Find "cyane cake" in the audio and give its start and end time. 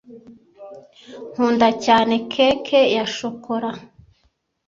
1.85-2.79